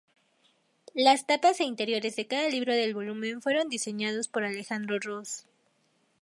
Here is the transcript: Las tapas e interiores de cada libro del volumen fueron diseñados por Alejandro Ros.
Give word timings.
Las 1.05 1.19
tapas 1.31 1.57
e 1.63 1.65
interiores 1.73 2.13
de 2.15 2.25
cada 2.31 2.47
libro 2.55 2.73
del 2.73 2.95
volumen 2.95 3.39
fueron 3.39 3.69
diseñados 3.69 4.27
por 4.27 4.43
Alejandro 4.43 4.97
Ros. 4.99 5.45